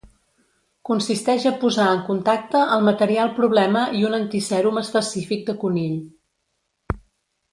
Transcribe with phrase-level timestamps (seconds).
[0.89, 6.01] Consisteix a posar en contacte el material problema i un antisèrum específic de conill.